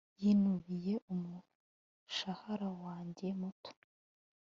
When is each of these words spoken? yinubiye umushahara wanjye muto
yinubiye 0.21 0.93
umushahara 1.13 2.69
wanjye 2.83 3.27
muto 3.39 3.71